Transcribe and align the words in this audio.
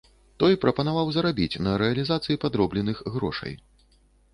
Той 0.43 0.55
прапанаваў 0.63 1.11
зарабіць 1.19 1.61
на 1.67 1.77
рэалізацыі 1.85 2.41
падробленых 2.49 3.07
грошай. 3.17 3.53